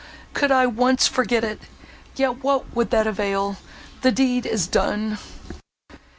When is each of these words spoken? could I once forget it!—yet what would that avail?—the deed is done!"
could 0.33 0.51
I 0.51 0.65
once 0.65 1.07
forget 1.07 1.43
it!—yet 1.43 2.43
what 2.43 2.75
would 2.75 2.89
that 2.89 3.05
avail?—the 3.05 4.11
deed 4.11 4.47
is 4.47 4.65
done!" 4.65 5.19